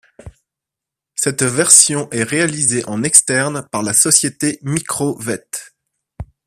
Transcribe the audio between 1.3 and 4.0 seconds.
version est réalisée en externe par la